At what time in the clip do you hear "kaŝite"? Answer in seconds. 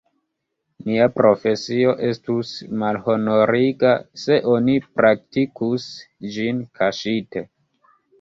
6.81-7.45